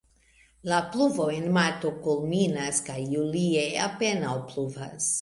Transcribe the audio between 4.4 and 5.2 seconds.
pluvas.